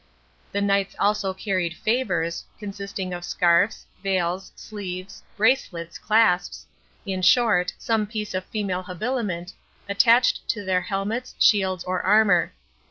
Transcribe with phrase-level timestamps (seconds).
[0.51, 6.65] The knights also carried FAVORS, consisting of scarfs, veils, sleeves, bracelets, clasps,
[7.05, 9.53] in short, some piece of female habiliment,
[9.87, 12.51] attached to their helmets, shields, or armor.